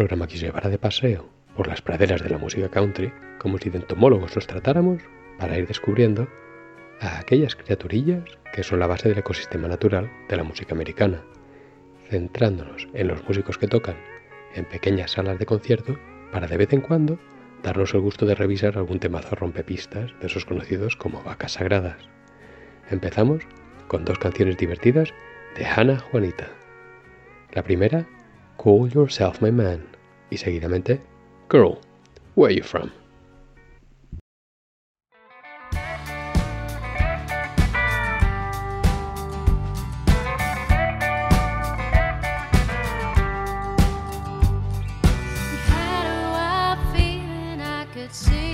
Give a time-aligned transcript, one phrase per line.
[0.00, 3.68] Programa que os llevará de paseo por las praderas de la música country, como si
[3.68, 5.02] de entomólogos nos tratáramos,
[5.38, 6.26] para ir descubriendo
[7.00, 11.22] a aquellas criaturillas que son la base del ecosistema natural de la música americana,
[12.08, 13.96] centrándonos en los músicos que tocan
[14.54, 15.98] en pequeñas salas de concierto
[16.32, 17.18] para de vez en cuando
[17.62, 22.08] darnos el gusto de revisar algún temazo rompepistas de esos conocidos como vacas sagradas.
[22.88, 23.42] Empezamos
[23.86, 25.12] con dos canciones divertidas
[25.58, 26.48] de Hannah Juanita.
[27.52, 28.08] La primera,
[28.56, 29.89] Call Yourself My Man,
[30.30, 31.00] y seguidamente,
[31.50, 31.78] Girl,
[32.34, 32.90] Where are You From?
[48.12, 48.49] See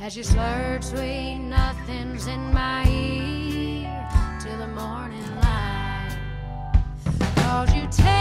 [0.00, 4.08] as you slurred sweet nothings in my ear
[4.40, 6.16] till the morning light.
[7.36, 8.19] Cause you tell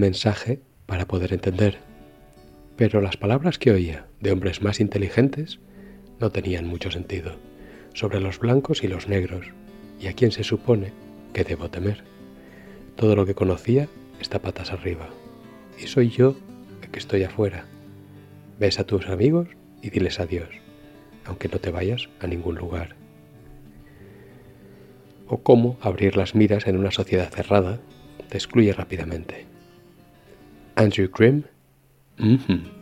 [0.00, 1.78] mensaje para poder entender,
[2.76, 5.60] pero las palabras que oía de hombres más inteligentes
[6.18, 7.36] no tenían mucho sentido
[7.94, 9.46] sobre los blancos y los negros
[10.00, 10.92] y a quién se supone
[11.32, 12.02] que debo temer.
[12.96, 13.88] Todo lo que conocía
[14.20, 15.08] está patas arriba
[15.78, 16.36] y soy yo
[16.82, 17.66] el que estoy afuera.
[18.58, 19.48] Ves a tus amigos
[19.82, 20.48] y diles adiós,
[21.24, 22.96] aunque no te vayas a ningún lugar.
[25.26, 27.80] O cómo abrir las miras en una sociedad cerrada
[28.28, 29.49] te excluye rápidamente.
[30.80, 31.44] Andrew Grimm?
[32.18, 32.79] Mm hmm.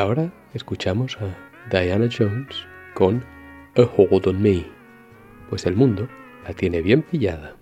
[0.00, 1.36] ahora escuchamos a
[1.70, 3.22] Diana Jones con
[3.76, 4.64] A Hold on Me,
[5.50, 6.08] pues el mundo
[6.44, 7.59] la tiene bien pillada.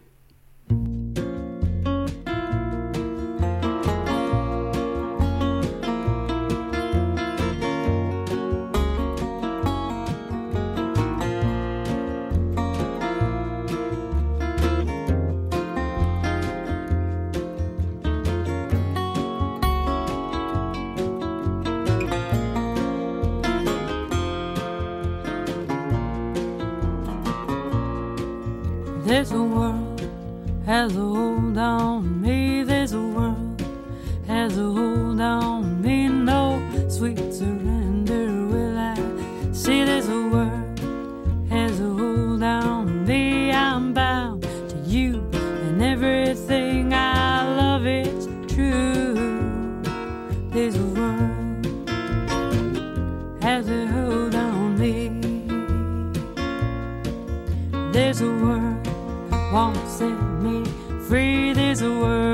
[61.82, 62.27] a word.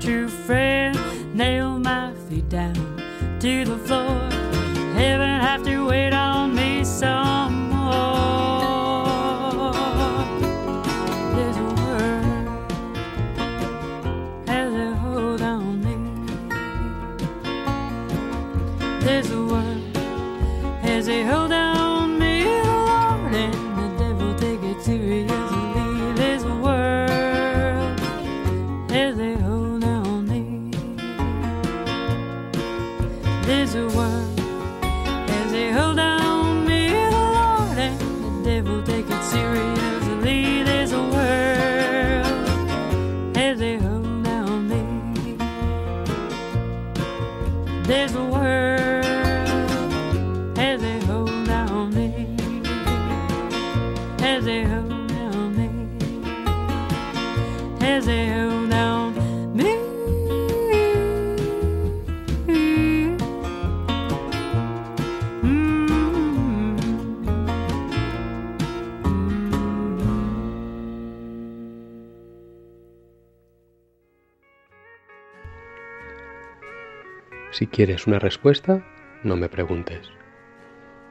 [0.00, 0.98] true friend.
[1.34, 2.74] Nail my feet down
[3.38, 4.39] to the floor.
[77.60, 78.82] Si quieres una respuesta,
[79.22, 80.08] no me preguntes.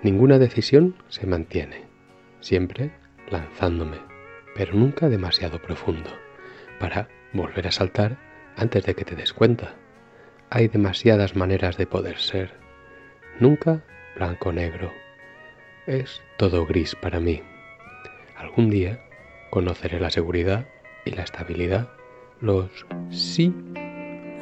[0.01, 1.83] Ninguna decisión se mantiene,
[2.39, 2.89] siempre
[3.29, 3.97] lanzándome,
[4.55, 6.09] pero nunca demasiado profundo,
[6.79, 8.17] para volver a saltar
[8.57, 9.75] antes de que te des cuenta.
[10.49, 12.55] Hay demasiadas maneras de poder ser.
[13.39, 13.83] Nunca
[14.15, 14.91] blanco-negro.
[15.85, 17.43] Es todo gris para mí.
[18.35, 19.05] Algún día
[19.51, 20.65] conoceré la seguridad
[21.05, 21.91] y la estabilidad,
[22.41, 23.53] los sí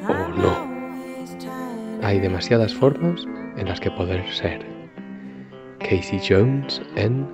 [0.08, 0.77] o no.
[2.02, 4.64] Hay demasiadas formas en las que poder ser.
[5.80, 7.26] Casey Jones en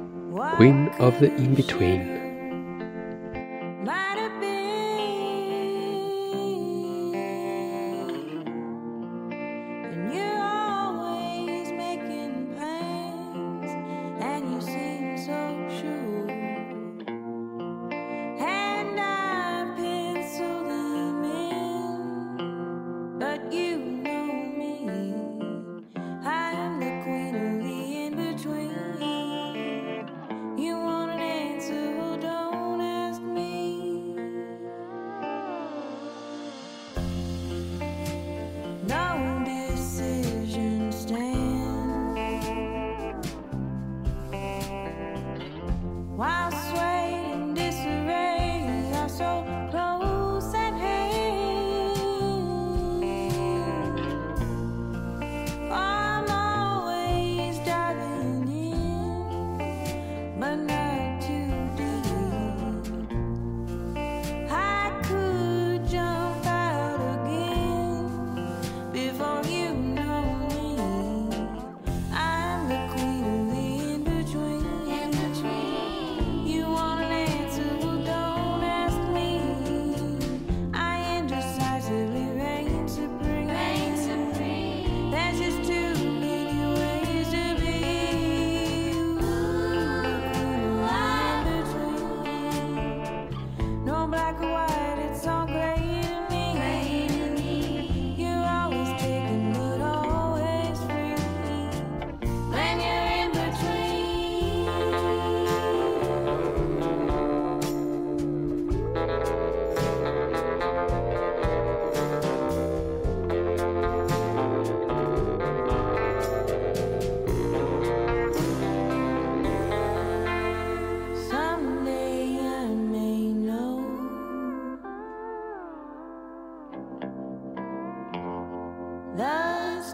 [0.59, 2.24] Queen of the In-Between.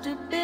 [0.03, 0.40] The stability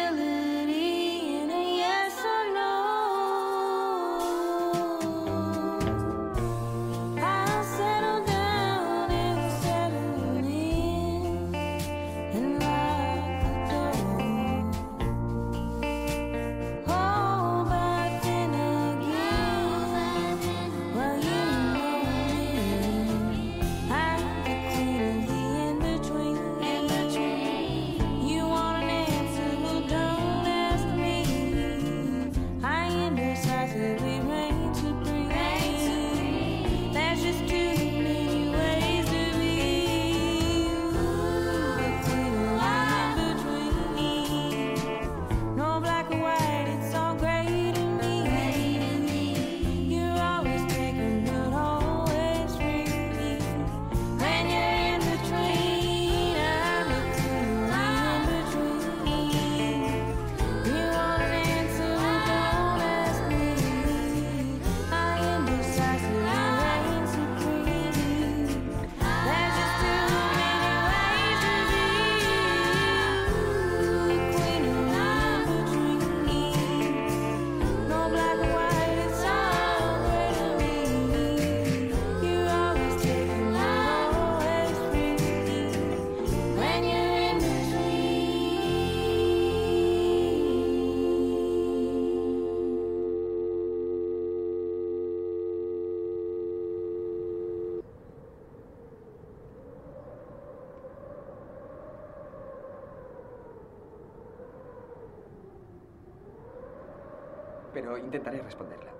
[107.95, 108.91] Intentaré responderla.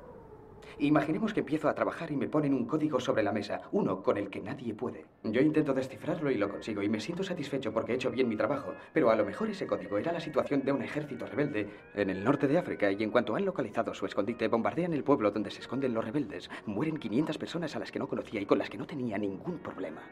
[0.80, 4.16] Imaginemos que empiezo a trabajar y me ponen un código sobre la mesa, uno con
[4.16, 5.06] el que nadie puede.
[5.24, 8.36] Yo intento descifrarlo y lo consigo y me siento satisfecho porque he hecho bien mi
[8.36, 12.12] trabajo, pero a lo mejor ese código era la situación de un ejército rebelde en
[12.12, 15.50] el norte de África y en cuanto han localizado su escondite, bombardean el pueblo donde
[15.50, 18.70] se esconden los rebeldes, mueren 500 personas a las que no conocía y con las
[18.70, 20.04] que no tenía ningún problema.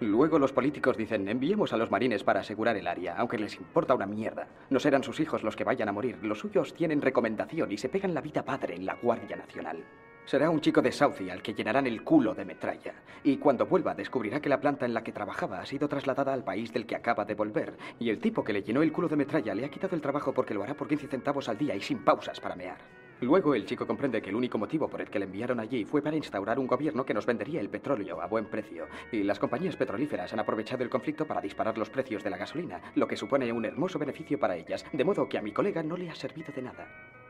[0.00, 3.94] Luego los políticos dicen, enviemos a los marines para asegurar el área, aunque les importa
[3.94, 4.48] una mierda.
[4.70, 7.90] No serán sus hijos los que vayan a morir, los suyos tienen recomendación y se
[7.90, 9.84] pegan la vida padre en la Guardia Nacional.
[10.24, 12.94] Será un chico de Southie al que llenarán el culo de metralla.
[13.24, 16.44] Y cuando vuelva descubrirá que la planta en la que trabajaba ha sido trasladada al
[16.44, 17.76] país del que acaba de volver.
[17.98, 20.32] Y el tipo que le llenó el culo de metralla le ha quitado el trabajo
[20.32, 22.78] porque lo hará por 15 centavos al día y sin pausas para mear.
[23.20, 26.00] Luego el chico comprende que el único motivo por el que le enviaron allí fue
[26.00, 28.86] para instaurar un gobierno que nos vendería el petróleo a buen precio.
[29.12, 32.80] Y las compañías petrolíferas han aprovechado el conflicto para disparar los precios de la gasolina,
[32.94, 35.98] lo que supone un hermoso beneficio para ellas, de modo que a mi colega no
[35.98, 36.86] le ha servido de nada.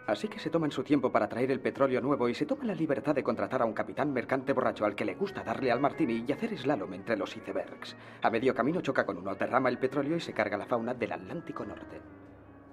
[0.06, 2.74] Así que se toman su tiempo para traer el petróleo nuevo y se toman la
[2.74, 6.24] libertad de contratar a un capitán mercante borracho al que le gusta darle al martini
[6.26, 7.96] y hacer slalom entre los icebergs.
[8.22, 11.12] A medio camino choca con uno, derrama el petróleo y se carga la fauna del
[11.12, 12.00] Atlántico Norte.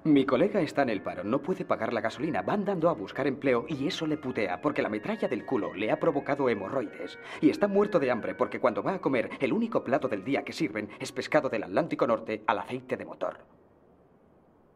[0.08, 3.28] Mi colega está en el paro, no puede pagar la gasolina, va andando a buscar
[3.28, 7.20] empleo y eso le putea porque la metralla del culo le ha provocado hemorroides.
[7.42, 10.44] Y está muerto de hambre porque cuando va a comer el único plato del día
[10.44, 13.38] que sirven es pescado del Atlántico Norte al aceite de motor.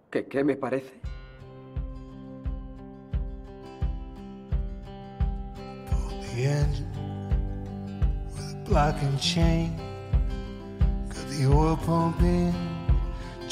[0.09, 0.99] ¿Qué, qué me parece?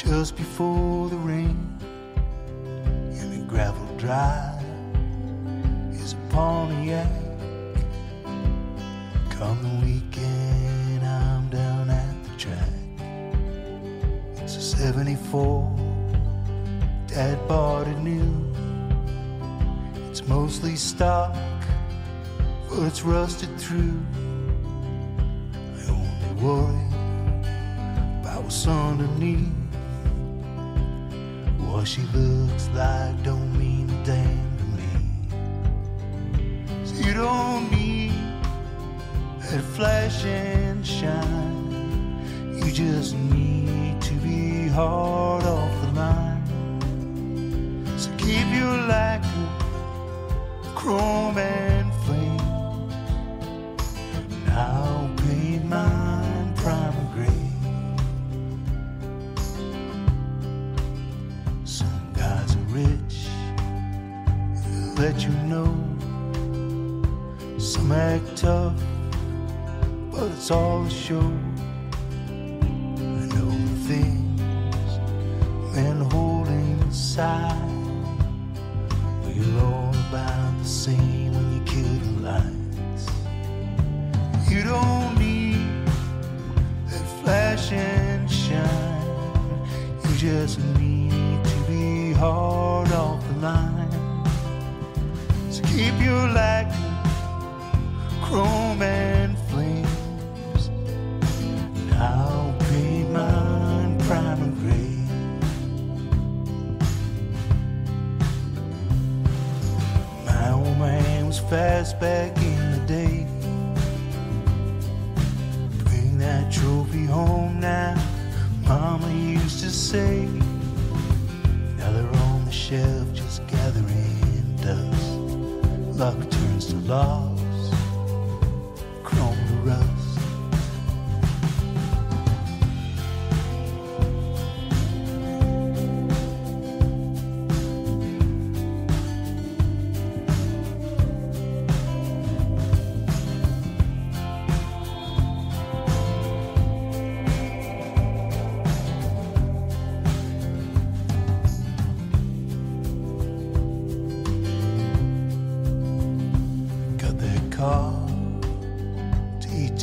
[0.04, 1.78] Just before the rain.
[3.20, 4.64] And the gravel drive
[5.92, 7.10] is a Pontiac.
[9.30, 12.70] Come the weekend, I'm down at the track.
[14.42, 15.76] It's a 74,
[17.08, 18.54] Dad bought it new.
[20.10, 21.36] It's mostly stock
[22.70, 24.00] but it's rusted through.
[25.76, 26.88] I only worry
[28.22, 29.59] about what's underneath.
[31.72, 34.90] What she looks like don't mean a damn to me.
[36.84, 38.12] So you don't need
[39.40, 42.58] that flash and shine.
[42.58, 45.39] You just need to be hard
[71.10, 71.49] show.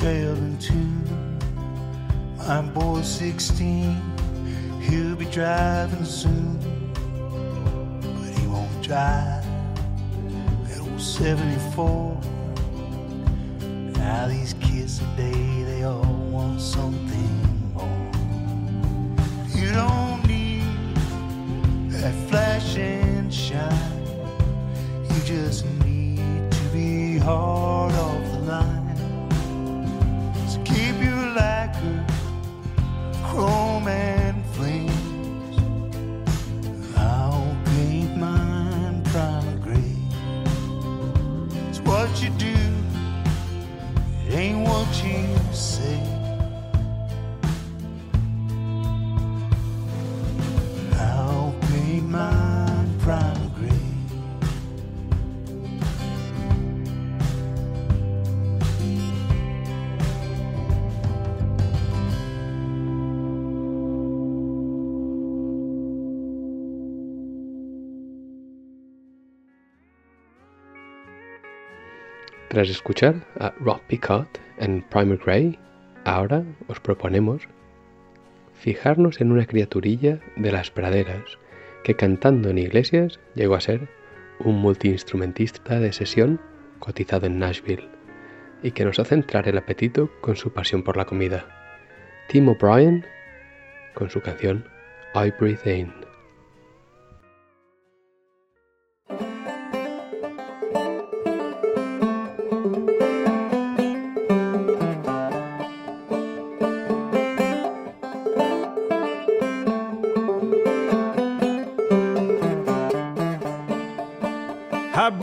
[0.03, 1.39] In tune.
[2.37, 4.01] My boy's 16,
[4.81, 6.59] he'll be driving soon.
[8.01, 9.45] But he won't drive
[10.69, 12.21] that old 74.
[13.95, 18.13] Now these kids today, they all want something more.
[19.55, 20.97] You don't need
[21.91, 24.07] that flash and shine.
[25.11, 28.26] You just need to be hard off
[72.57, 75.59] Tras escuchar a Rob Picot en Primer Gray,
[76.07, 77.43] ahora os proponemos
[78.55, 81.37] fijarnos en una criaturilla de las praderas
[81.85, 83.91] que cantando en iglesias llegó a ser
[84.39, 86.41] un multiinstrumentista de sesión
[86.79, 87.91] cotizado en Nashville
[88.63, 91.45] y que nos hace entrar el apetito con su pasión por la comida.
[92.31, 93.05] Tim O'Brien
[93.93, 94.65] con su canción
[95.15, 96.06] I Breathe In.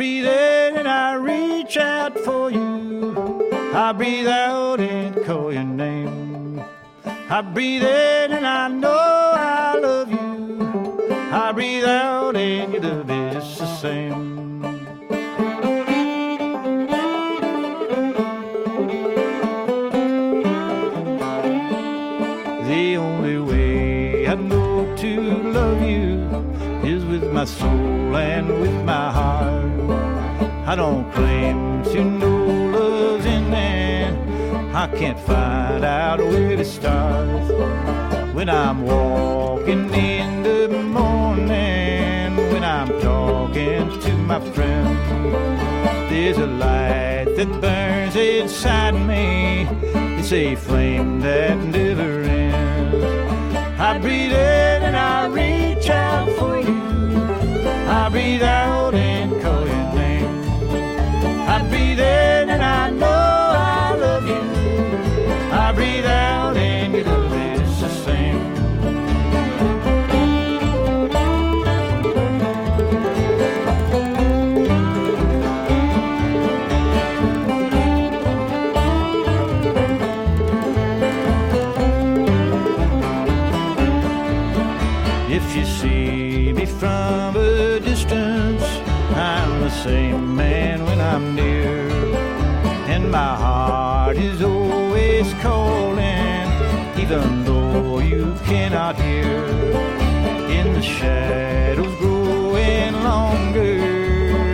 [0.03, 3.49] Breathe in and I reach out for you.
[3.73, 6.61] I breathe out and call your name.
[7.05, 11.07] I breathe in and I know I love you.
[11.31, 14.61] I breathe out and your love is the same.
[22.67, 25.21] The only way I know to
[25.57, 26.27] love you
[26.83, 27.92] is with my soul
[30.65, 34.13] I don't claim to know love's in there.
[34.73, 37.28] I can't find out where to start.
[38.34, 44.97] When I'm walking in the morning, when I'm talking to my friend,
[46.10, 49.67] there's a light that burns inside me.
[50.17, 53.04] It's a flame that never ends.
[53.82, 56.82] I breathe in and I reach out for you.
[57.89, 59.62] I breathe out and call
[62.81, 64.43] I know I love you.
[65.51, 66.52] I breathe out
[94.13, 96.47] heart is always calling,
[96.99, 99.43] even though you cannot hear.
[100.49, 103.60] In the shadows growing longer,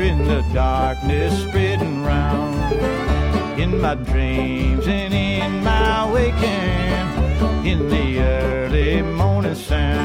[0.02, 2.56] in the darkness spreading round.
[3.60, 9.98] In my dreams and in my waking, in the early morning sun.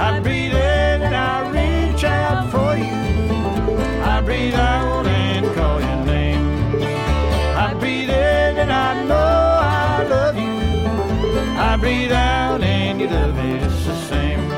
[0.00, 3.76] I breathe in and I reach out for you.
[4.02, 5.09] I breathe out
[11.90, 14.48] breathe out and your love is the same.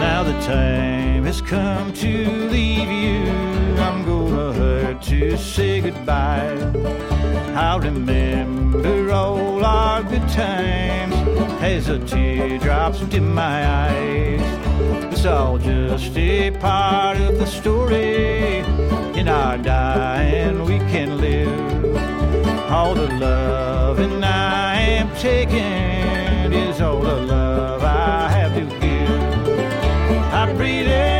[0.00, 3.20] Now the time has come to leave you.
[3.86, 6.58] I'm gonna hurt to say goodbye.
[7.54, 8.57] I'll remember
[9.68, 11.14] our good times
[11.60, 14.40] as the teardrops dim my eyes.
[15.12, 18.58] It's all just a part of the story.
[19.20, 21.58] In our dying, we can live.
[22.70, 29.20] All the loving I am taking is all the love I have to give.
[30.40, 31.17] I breathe in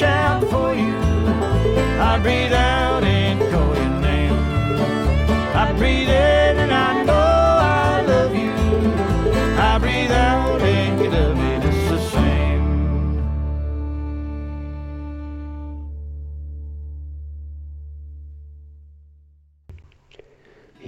[0.00, 0.30] same.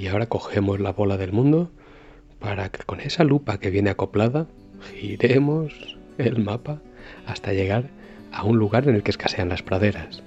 [0.02, 1.70] Y ahora cogemos la bola del mundo
[2.40, 4.48] para que con esa lupa que viene acoplada
[4.94, 6.80] giremos el mapa
[7.24, 7.90] hasta llegar
[8.32, 10.22] a un lugar en el que escasean las praderas,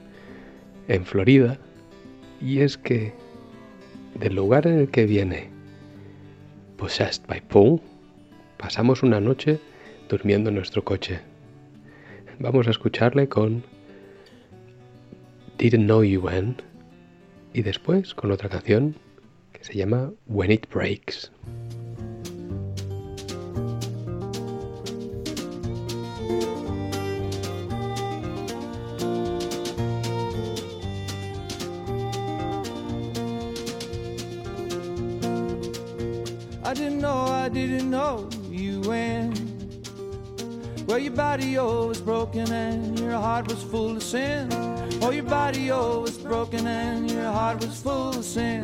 [0.87, 1.57] en Florida.
[2.41, 3.13] Y es que
[4.19, 5.49] del lugar en el que viene
[6.77, 7.81] Possessed by Pooh,
[8.57, 9.59] pasamos una noche
[10.09, 11.19] durmiendo en nuestro coche.
[12.39, 13.63] Vamos a escucharle con
[15.57, 16.57] Didn't Know You When
[17.53, 18.95] y después con otra canción
[19.53, 21.31] que se llama When It Breaks.
[36.65, 39.31] I didn't know, I didn't know you when.
[40.87, 44.49] Well, your body oh was broken and your heart was full of sin.
[44.99, 48.63] Oh, your body oh was broken and your heart was full of sin.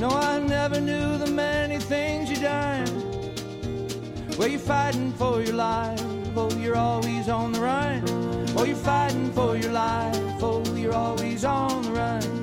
[0.00, 2.86] No, I never knew the many things you done.
[4.38, 6.02] Well, you're fighting for your life.
[6.34, 8.02] Oh, you're always on the run.
[8.56, 10.42] Oh, you're fighting for your life.
[10.42, 12.33] Oh, you're always on the run.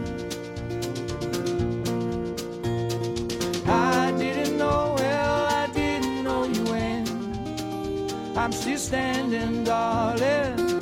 [8.41, 10.81] I'm still standing, darling.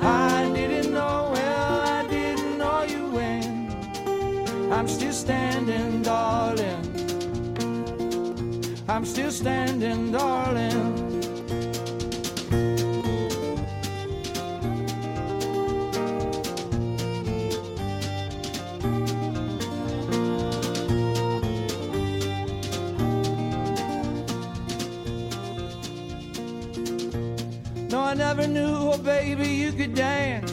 [0.00, 4.72] I didn't know, well, I didn't know you when.
[4.72, 6.86] I'm still standing, darling.
[8.88, 11.07] I'm still standing, darling.
[28.98, 30.52] Baby, you could dance.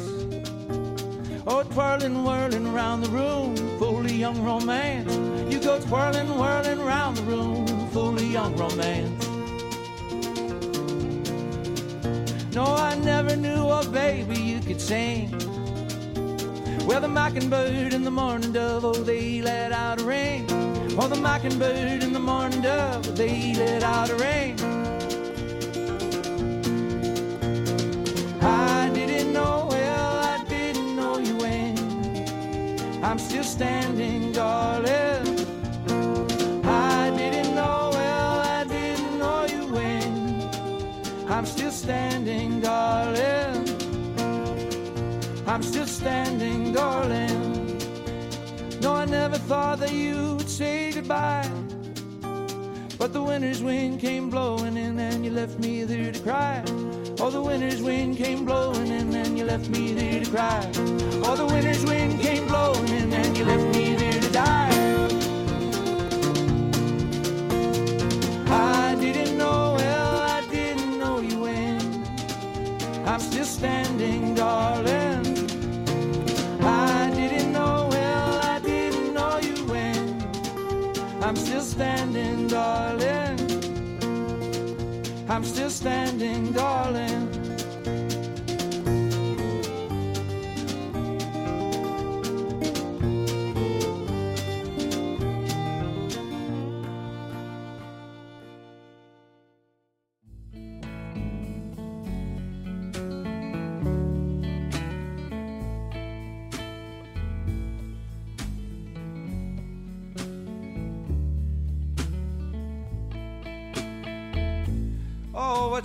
[1.48, 5.14] Oh, twirling, whirling around the room, full of young romance.
[5.52, 9.28] You go twirling, whirling around the room, full of young romance.
[12.56, 15.30] No, I never knew, oh baby, you could sing.
[16.88, 20.46] Well, the mockingbird and the morning dove, oh, they let out a ring.
[20.98, 24.56] Oh, the mockingbird and the morning dove, they let out a ring.
[33.16, 35.40] I'm still standing, darling.
[36.66, 41.30] I didn't know, well, I didn't know you when.
[41.30, 43.70] I'm still standing, darling.
[45.48, 47.80] I'm still standing, darling.
[48.82, 51.50] No, I never thought that you would say goodbye.
[52.98, 56.62] But the winter's wind came blowing in and you left me there to cry.
[57.18, 60.70] Oh, the winter's wind came blowing in and you left me there to cry.
[61.24, 64.70] Oh, the winter's wind came blowing in and you left me there to die.
[68.48, 71.80] I didn't know, well, I didn't know you when.
[73.08, 75.26] I'm still standing, darling.
[76.62, 80.22] I didn't know, well, I didn't know you when.
[81.24, 83.25] I'm still standing, darling.
[85.28, 87.25] I'm still standing, darling.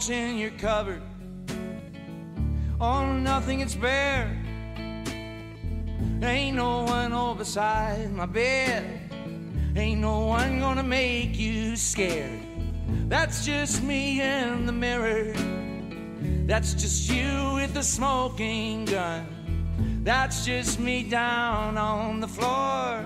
[0.00, 1.02] What's in your cupboard?
[2.80, 4.34] Oh, nothing, it's bare.
[6.22, 8.98] Ain't no one over beside my bed.
[9.76, 12.40] Ain't no one gonna make you scared.
[13.10, 15.34] That's just me in the mirror.
[16.46, 19.26] That's just you with the smoking gun.
[20.02, 23.04] That's just me down on the floor,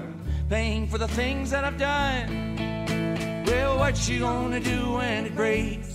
[0.48, 3.44] paying for the things that I've done.
[3.46, 5.93] Well, what you gonna do when it breaks?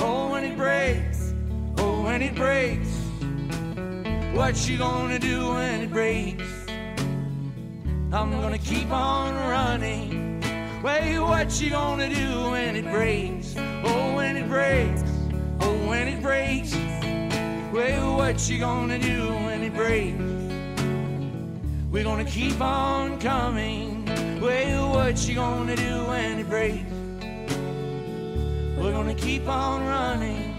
[0.00, 1.34] Oh, when it breaks.
[1.78, 2.88] Oh, when it breaks.
[4.36, 6.44] What you gonna do when it breaks?
[8.12, 10.40] I'm gonna keep on running.
[10.82, 13.56] Well, what you gonna do when it breaks?
[13.58, 15.02] Oh, when it breaks.
[15.60, 16.74] Oh, when it breaks.
[17.72, 20.22] Well, what you gonna do when it breaks?
[21.90, 24.04] We're gonna keep on coming.
[24.40, 26.97] Well, what you gonna do when it breaks?
[28.80, 30.54] We're gonna keep on running.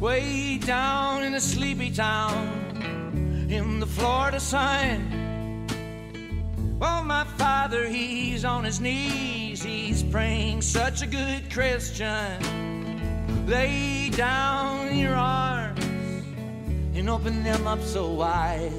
[0.00, 5.20] Way down in a sleepy town in the Florida sun.
[6.80, 7.24] Well, my
[7.70, 9.62] father, he's on his knees.
[9.62, 13.46] He's praying, such a good Christian.
[13.46, 15.84] Lay down your arms
[16.96, 18.72] and open them up so wide.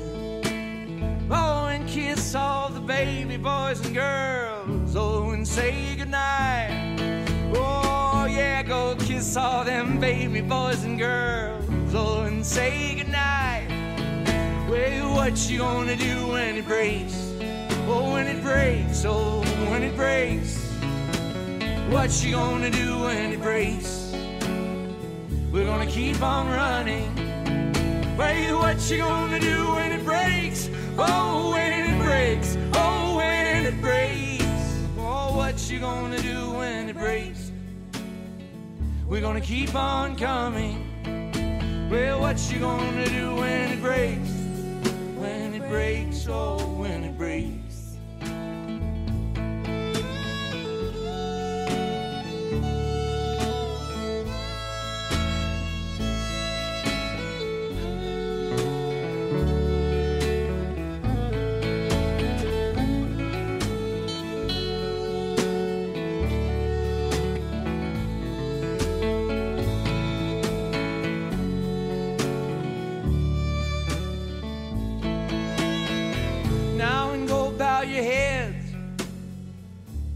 [1.30, 4.94] Oh, and kiss all the baby boys and girls.
[4.94, 7.00] Oh, and say goodnight.
[7.56, 11.64] Oh, yeah, go kiss all them baby boys and girls.
[11.94, 13.70] Oh, and say goodnight.
[14.70, 17.31] Well, what you gonna do when it breaks?
[17.88, 20.58] Oh, when it breaks, oh, when it breaks.
[21.90, 24.14] What you gonna do when it breaks?
[25.52, 27.14] We're gonna keep on running.
[28.18, 30.70] Wait, what you gonna do when it breaks?
[30.98, 34.86] Oh, when it breaks, oh, when it breaks.
[34.98, 37.52] Oh, what you gonna do when it breaks?
[39.08, 41.90] We're gonna keep on coming.
[41.92, 44.30] Well, what you gonna do when it breaks?
[45.18, 47.61] When it breaks, oh, when it breaks.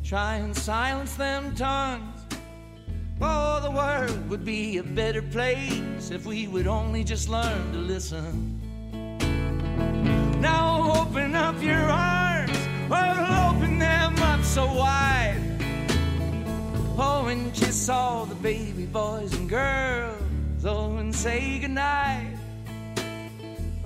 [0.05, 2.21] Try and silence them tongues.
[3.19, 7.79] Oh, the world would be a better place if we would only just learn to
[7.79, 8.61] listen.
[10.39, 12.51] Now open up your arms,
[12.91, 15.41] oh, open them up so wide.
[16.99, 20.21] Oh, and kiss all the baby boys and girls.
[20.63, 22.37] Oh, and say goodnight.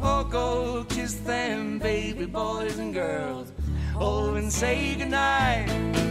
[0.02, 3.54] Oh, go kiss them baby boys and girls.
[3.96, 6.09] Oh, and say goodnight.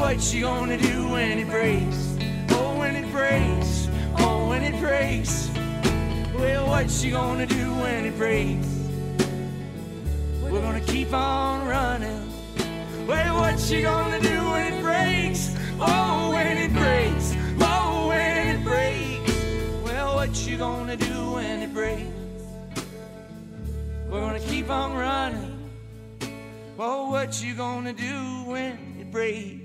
[0.00, 2.16] What you gonna do when it breaks?
[2.52, 3.86] Oh, when it breaks.
[4.18, 5.50] Oh, when it breaks.
[6.34, 8.66] Well, what you gonna do when it breaks?
[10.42, 12.32] We're gonna keep on running.
[13.06, 15.54] Well, what you gonna do when it breaks?
[15.78, 17.36] Oh, when it breaks.
[17.60, 19.84] Oh, when it breaks.
[19.84, 22.10] Well, what you gonna do when it breaks?
[24.08, 25.70] We're gonna keep on running.
[26.78, 29.59] Well, what you gonna do when it breaks?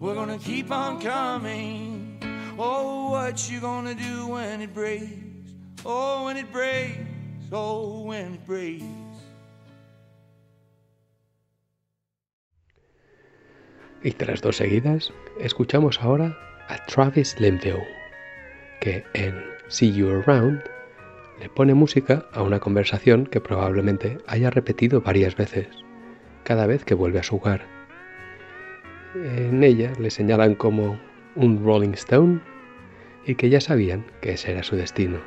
[0.00, 2.20] We're gonna keep on coming.
[2.56, 5.56] Oh, what you gonna do when it breaks?
[5.84, 6.94] Oh, when it breaks.
[7.50, 8.84] Oh, when it breaks.
[14.04, 16.38] Y tras dos seguidas, escuchamos ahora
[16.68, 17.84] a Travis Lemville,
[18.80, 19.34] que en
[19.66, 20.62] See You Around
[21.40, 25.66] le pone música a una conversación que probablemente haya repetido varias veces,
[26.44, 27.77] cada vez que vuelve a su hogar.
[29.14, 30.98] En ella le señalan como
[31.34, 32.40] un Rolling Stone
[33.26, 35.18] y que ya sabían que ese era su destino.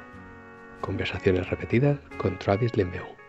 [0.81, 3.20] Conversaciones repetidas con Travis Limbeau.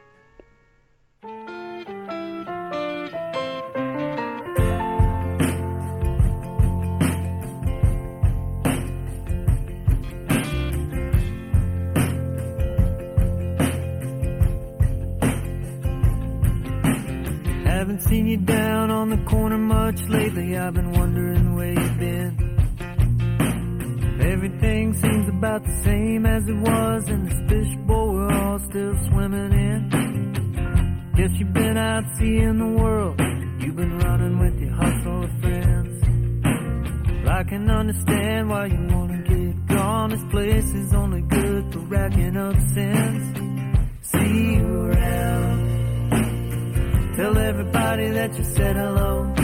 [19.93, 20.57] Much lately.
[20.57, 22.37] I've been wondering where you've been.
[24.21, 29.53] Everything seems about the same as it was in this fishbowl we're all still swimming
[29.53, 31.13] in.
[31.17, 33.21] Guess you've been out seeing the world.
[33.61, 36.05] You've been running with your hustle friends.
[37.25, 40.11] Well, I can understand why you wanna get gone.
[40.11, 43.39] This place is only good for racking up sins.
[44.03, 45.61] See you around.
[47.17, 49.42] Tell everybody that you said hello.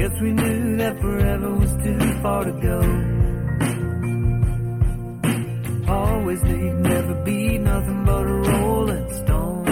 [0.00, 2.80] Guess we knew that forever was too far to go.
[5.92, 9.66] Always you'd never be nothing but a rolling stone.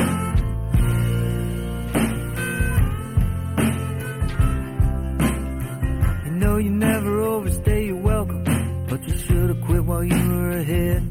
[6.26, 8.44] You know you never overstay your welcome,
[8.86, 11.02] but you should have quit while you were ahead.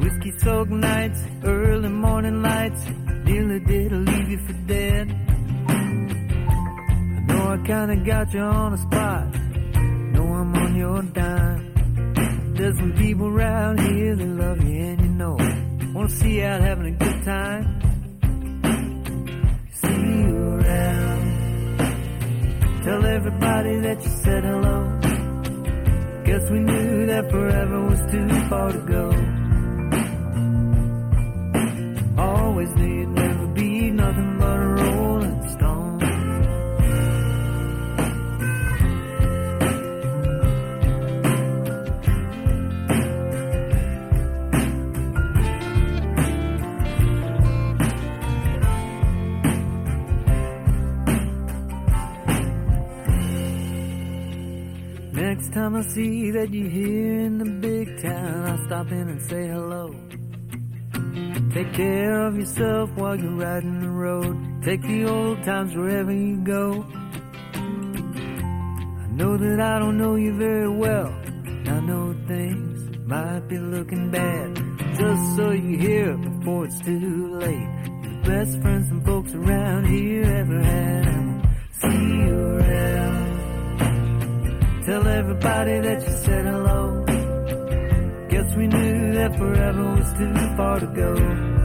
[0.00, 2.86] Whiskey soaked nights, early morning lights,
[3.26, 5.15] nearly did leave you for dead.
[7.66, 9.34] Kinda got you on the spot,
[10.14, 12.54] know I'm on your dime.
[12.54, 15.36] There's some people around here that love you and you know.
[15.92, 17.80] Wanna see you out having a good time.
[19.82, 21.22] See you around.
[22.84, 25.00] Tell everybody that you said hello.
[26.24, 29.10] Guess we knew that forever was too far to go.
[32.22, 34.35] Always knew you'd never be nothing
[55.36, 59.20] Next time I see that you're here in the big town, I'll stop in and
[59.20, 59.94] say hello.
[61.52, 64.62] Take care of yourself while you're riding the road.
[64.62, 66.86] Take the old times wherever you go.
[67.52, 67.58] I
[69.10, 71.08] know that I don't know you very well.
[71.66, 74.56] I know things might be looking bad.
[74.96, 77.68] Just so you hear it before it's too late.
[78.04, 81.48] The best friends and folks around here ever had.
[81.72, 83.25] See you around.
[84.86, 87.04] Tell everybody that you said hello.
[88.28, 91.55] Guess we knew that forever was too far to go.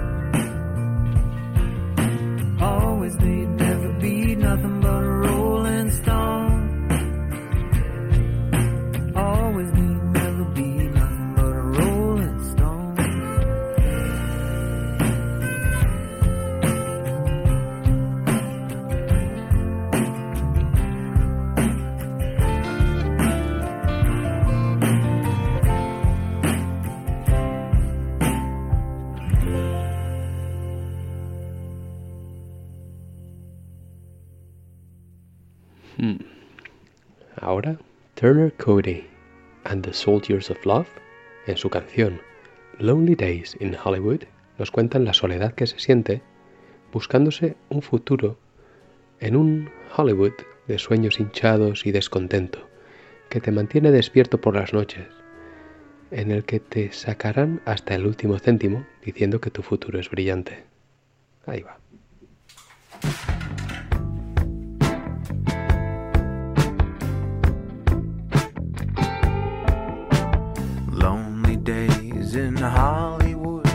[37.51, 37.77] Ahora,
[38.15, 39.03] Turner Cody
[39.65, 40.87] and the Soldiers of Love,
[41.47, 42.21] en su canción
[42.79, 44.21] Lonely Days in Hollywood,
[44.57, 46.21] nos cuentan la soledad que se siente
[46.93, 48.39] buscándose un futuro
[49.19, 50.31] en un Hollywood
[50.69, 52.69] de sueños hinchados y descontento,
[53.27, 55.09] que te mantiene despierto por las noches,
[56.09, 60.63] en el que te sacarán hasta el último céntimo diciendo que tu futuro es brillante.
[61.45, 61.81] Ahí va.
[71.63, 73.67] Days in Hollywood,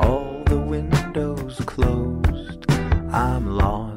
[0.00, 2.70] all the windows closed.
[3.12, 3.89] I'm lost,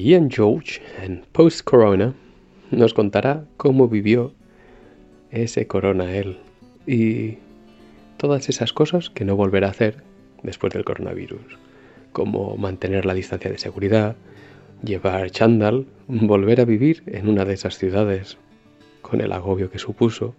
[0.00, 2.14] Ian George, en Post Corona,
[2.70, 4.32] nos contará cómo vivió
[5.30, 6.38] ese corona él
[6.86, 7.36] y
[8.16, 10.02] todas esas cosas que no volverá a hacer
[10.42, 11.42] después del coronavirus,
[12.12, 14.16] como mantener la distancia de seguridad,
[14.82, 18.38] llevar chándal, volver a vivir en una de esas ciudades
[19.02, 20.34] con el agobio que supuso,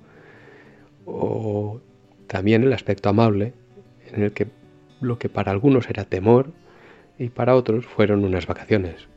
[1.06, 1.80] o
[2.26, 3.54] también el aspecto amable
[4.12, 4.48] en el que
[5.02, 6.52] lo que para algunos era temor
[7.20, 9.08] y para otros fueron unas vacaciones,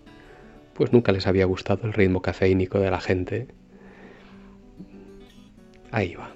[0.74, 3.48] pues nunca les había gustado el ritmo cafeínico de la gente.
[5.92, 6.30] Ahí va.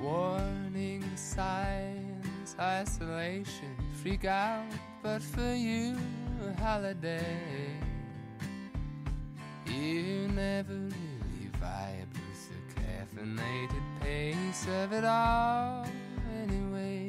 [0.00, 4.62] Warning signs, isolation, freak out,
[5.02, 5.96] but for you,
[6.60, 7.76] holiday.
[9.66, 12.11] You never really vibe
[13.22, 15.86] the caffeinated pace of it all,
[16.42, 17.08] anyway.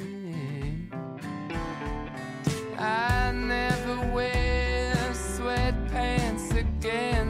[2.78, 7.22] I never wear sweatpants again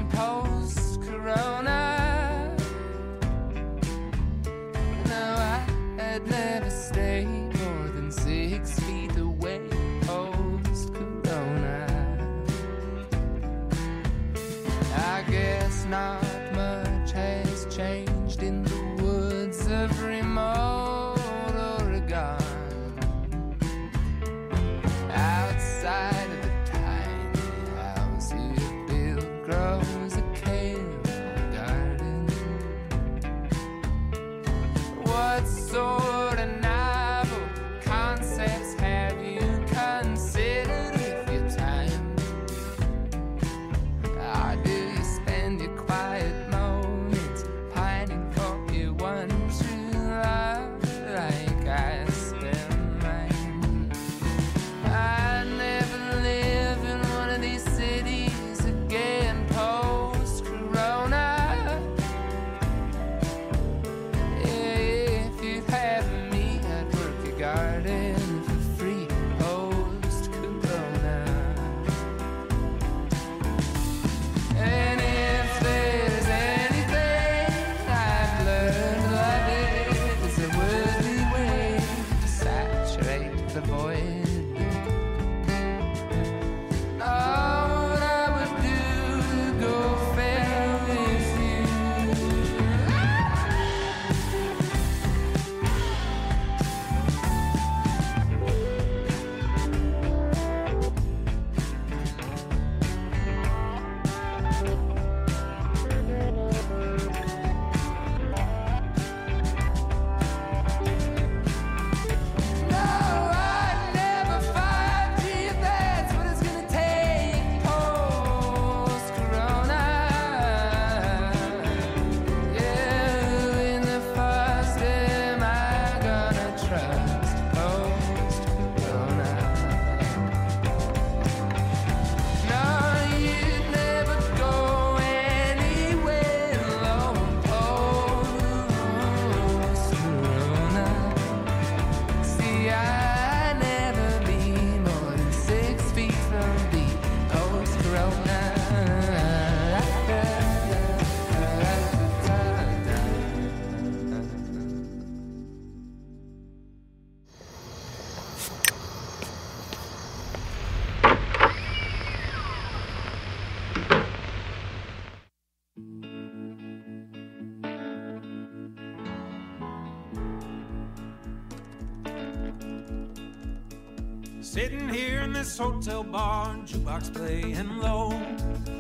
[175.54, 178.10] this hotel bar, jukebox playing low.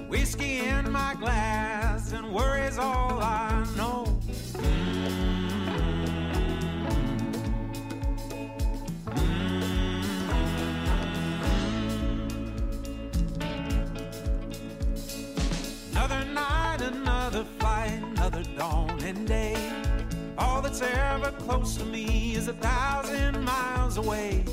[0.10, 4.08] Whiskey in my glass, and worry's all I know.
[15.92, 19.56] Another night, another fight, another dawn and day.
[20.40, 24.44] All that's ever close to me is a thousand miles away.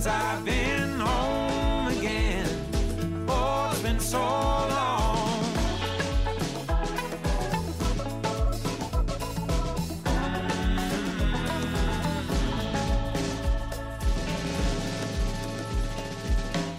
[0.00, 2.46] Since I've been home again.
[3.28, 5.44] Oh, it's been so long.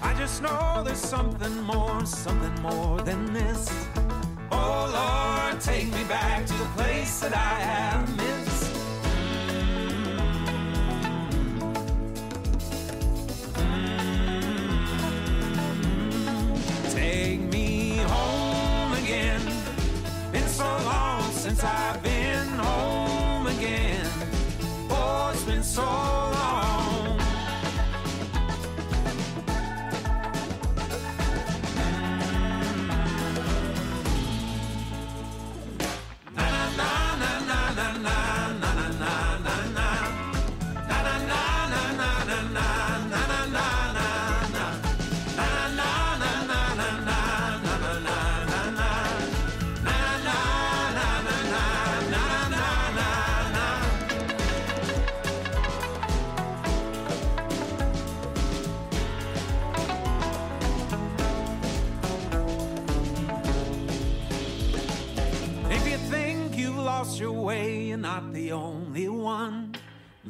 [0.02, 3.70] I just know there's something more, something more than this.
[4.52, 8.21] Oh Lord, take me back to the place that I have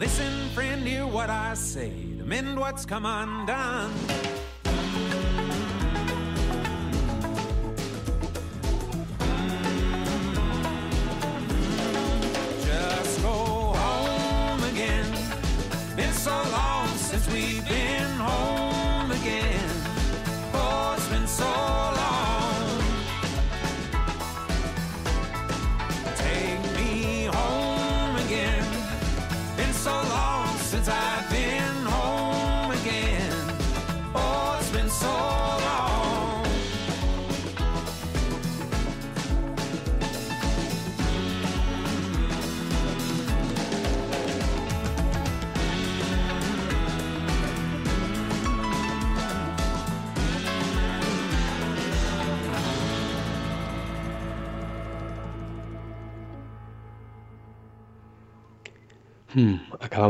[0.01, 3.91] Listen, friend, hear what I say to mend what's come undone.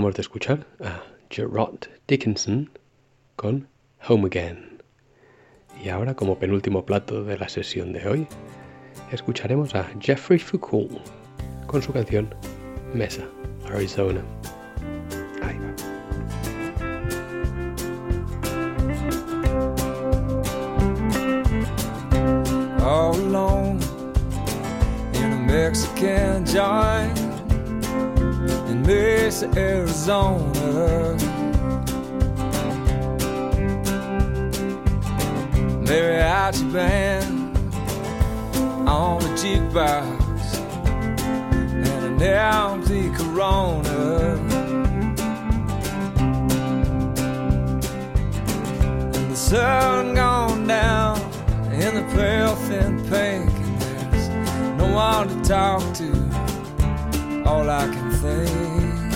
[0.10, 2.72] De escuchar a Gerard Dickinson
[3.36, 3.68] con
[4.08, 4.82] Home Again.
[5.84, 8.28] Y ahora, como penúltimo plato de la sesión de hoy,
[9.12, 10.92] escucharemos a Jeffrey Foucault
[11.68, 12.34] con su canción
[12.96, 13.24] Mesa,
[13.72, 14.24] Arizona.
[15.44, 15.76] Ahí va.
[22.84, 23.80] all alone
[25.14, 26.44] in a Mexican
[28.86, 31.18] Mesa, Arizona.
[35.86, 37.58] Mariachi band
[38.88, 40.56] on the jukebox
[41.86, 44.38] and an empty Corona.
[49.16, 51.20] And the sun gone down
[51.74, 54.30] in the pale thin pink and there's
[54.78, 56.12] no one to talk to
[57.46, 59.14] all i can think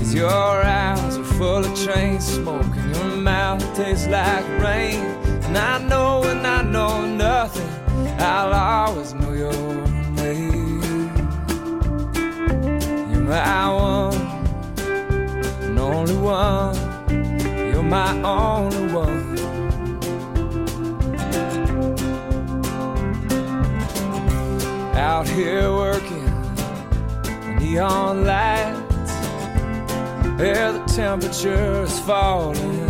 [0.00, 5.00] is your eyes are full of train smoke and your mouth tastes like rain.
[5.46, 7.68] And i know and i know nothing
[8.20, 9.52] i'll always know your
[10.22, 11.10] name.
[13.10, 14.14] You're my one
[15.62, 16.76] and only one.
[17.72, 19.38] You're my only one.
[24.96, 25.97] Out here working
[27.68, 29.12] neon lights
[30.38, 32.88] where the temperature is falling.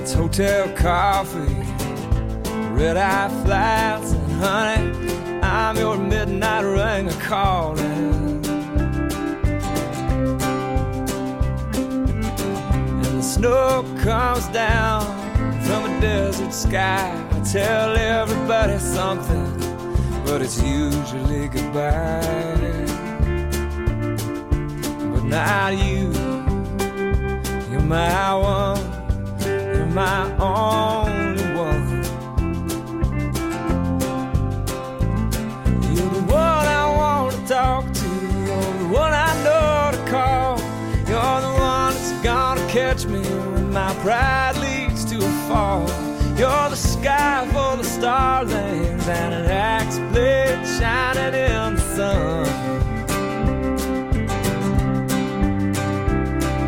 [0.00, 1.54] It's hotel coffee
[2.72, 8.10] red eye flats and honey i'm your midnight ringer calling.
[13.04, 15.20] And the snow comes down
[15.62, 17.30] from a desert sky.
[17.30, 19.49] I tell everybody something,
[20.30, 22.20] but it's usually goodbye.
[25.12, 26.12] But not you.
[27.68, 28.78] You're my one.
[29.44, 31.84] You're my only one.
[35.94, 38.08] You're the one I want to talk to.
[38.46, 40.58] You're the one I know to call.
[41.10, 45.88] You're the one that's gonna catch me when my pride leads to a fall.
[46.38, 46.69] You're
[47.00, 52.46] sky full of starlings and an axe blade shining in the sun.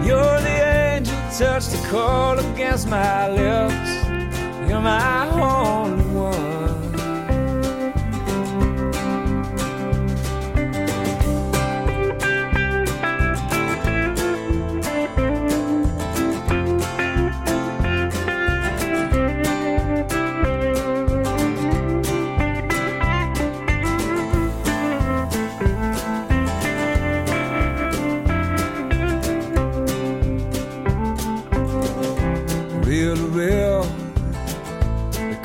[0.07, 0.59] You're the
[0.95, 3.91] angel touch the cold against my lips.
[4.69, 6.12] You're my only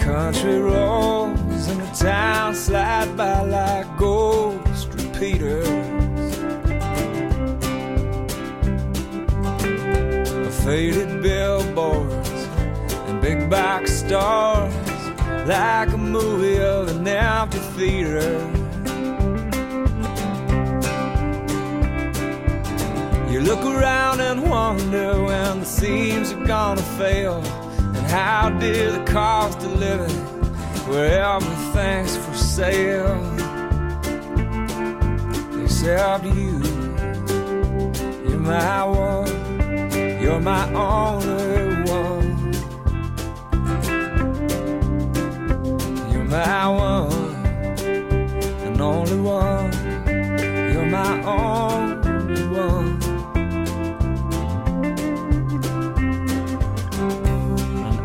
[0.08, 5.68] country roads and the town slide by like ghost repeaters.
[10.64, 12.30] Faded billboards
[13.10, 14.74] and big box stars,
[15.46, 18.32] like a movie of an empty theater.
[23.30, 27.44] You look around and wonder when the seams are gonna fail.
[28.10, 30.16] How dear the cost of living
[30.88, 33.22] where everything's for sale.
[35.62, 36.62] Except you,
[38.28, 42.54] you're my one, you're my only one.
[46.12, 47.36] You're my one,
[48.66, 49.74] and only one,
[50.74, 53.07] you're my only one.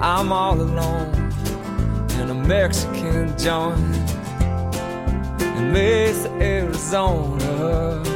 [0.04, 1.32] I'm all alone
[2.18, 3.78] in a Mexican joint
[5.40, 8.11] in Mesa, Arizona.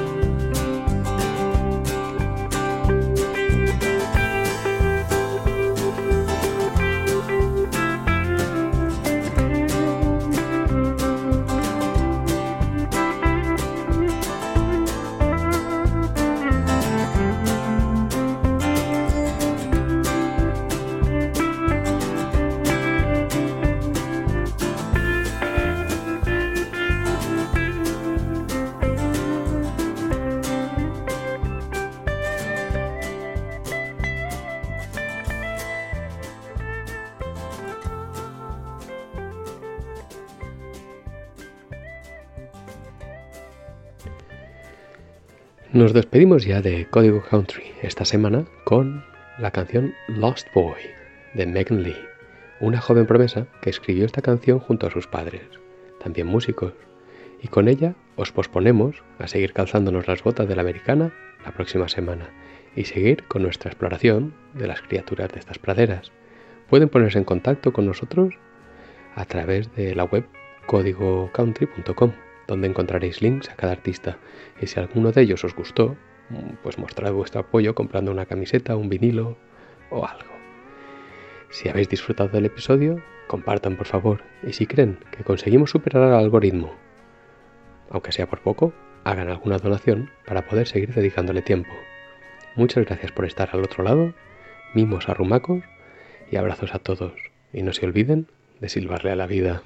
[45.87, 49.05] Nos despedimos ya de Código Country esta semana con
[49.39, 50.81] la canción Lost Boy
[51.35, 51.95] de Megan Lee,
[52.59, 55.45] una joven promesa que escribió esta canción junto a sus padres,
[56.03, 56.73] también músicos,
[57.41, 61.13] y con ella os posponemos a seguir calzándonos las botas de la americana
[61.45, 62.31] la próxima semana
[62.75, 66.11] y seguir con nuestra exploración de las criaturas de estas praderas.
[66.69, 68.35] Pueden ponerse en contacto con nosotros
[69.15, 70.27] a través de la web
[70.67, 72.11] códigocountry.com,
[72.47, 74.19] donde encontraréis links a cada artista.
[74.61, 75.97] Y si alguno de ellos os gustó,
[76.63, 79.37] pues mostrad vuestro apoyo comprando una camiseta, un vinilo
[79.91, 80.35] o algo.
[81.51, 84.23] Si habéis disfrutado del episodio, compartan por favor.
[84.43, 86.75] Y si creen que conseguimos superar al algoritmo,
[87.91, 88.73] aunque sea por poco,
[89.05, 91.71] hagan alguna donación para poder seguir dedicándole tiempo.
[92.57, 94.15] Muchas gracias por estar al otro lado,
[94.75, 95.63] mimos a rumacos
[96.31, 97.13] y abrazos a todos.
[97.53, 98.27] Y no se olviden
[98.61, 99.63] de silbarle a la vida.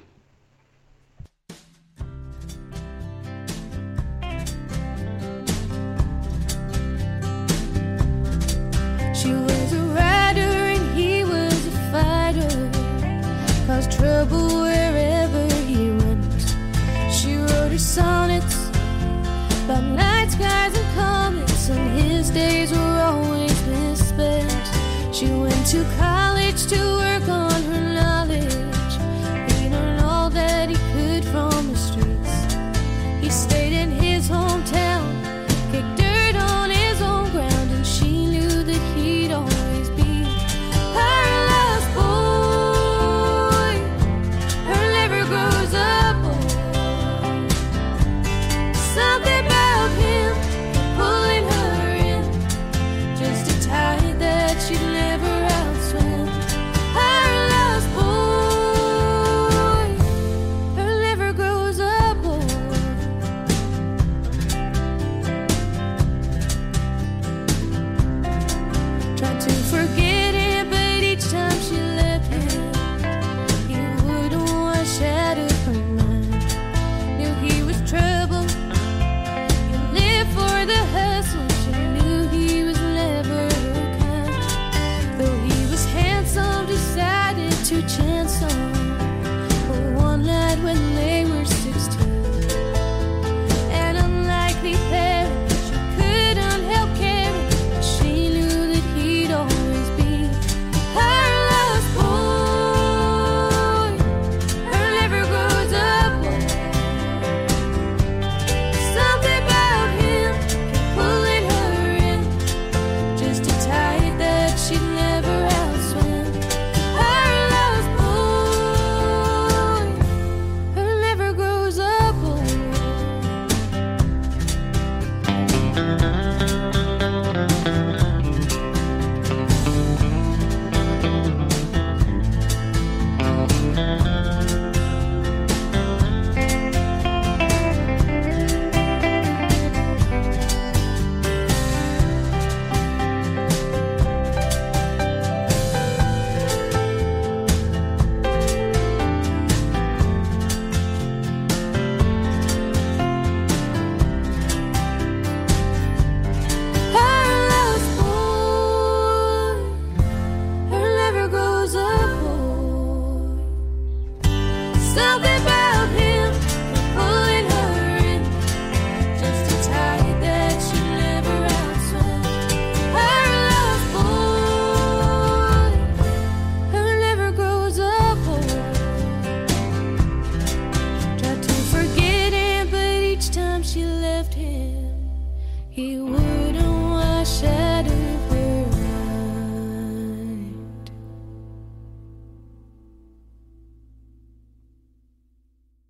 [25.83, 26.20] To college